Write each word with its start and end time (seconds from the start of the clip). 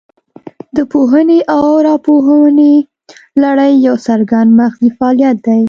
د 0.75 0.77
پوهونې 0.91 1.39
او 1.55 1.63
راپوهونې 1.87 2.73
لړۍ 3.43 3.73
یو 3.87 3.95
څرګند 4.07 4.49
مغزي 4.59 4.89
فعالیت 4.97 5.37
دی 5.45 5.59